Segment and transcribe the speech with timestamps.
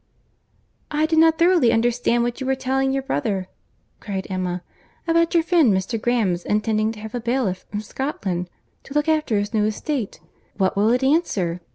[0.89, 3.49] "I did not thoroughly understand what you were telling your brother,"
[3.99, 4.63] cried Emma,
[5.07, 6.01] "about your friend Mr.
[6.01, 8.49] Graham's intending to have a bailiff from Scotland,
[8.85, 10.19] to look after his new estate.
[10.57, 11.61] What will it answer?